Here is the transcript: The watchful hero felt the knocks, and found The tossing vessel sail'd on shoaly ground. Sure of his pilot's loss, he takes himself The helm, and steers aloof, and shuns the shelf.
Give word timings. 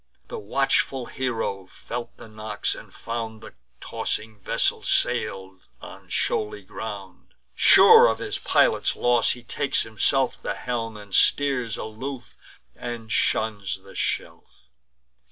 The 0.29 0.39
watchful 0.39 1.05
hero 1.05 1.67
felt 1.67 2.17
the 2.17 2.27
knocks, 2.27 2.73
and 2.73 2.91
found 2.91 3.43
The 3.43 3.53
tossing 3.79 4.39
vessel 4.39 4.81
sail'd 4.81 5.67
on 5.79 6.09
shoaly 6.09 6.63
ground. 6.63 7.35
Sure 7.53 8.07
of 8.07 8.17
his 8.17 8.39
pilot's 8.39 8.95
loss, 8.95 9.33
he 9.33 9.43
takes 9.43 9.83
himself 9.83 10.41
The 10.41 10.55
helm, 10.55 10.97
and 10.97 11.13
steers 11.13 11.77
aloof, 11.77 12.35
and 12.75 13.11
shuns 13.11 13.79
the 13.83 13.95
shelf. 13.95 14.71